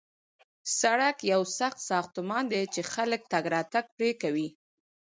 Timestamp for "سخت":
1.59-1.79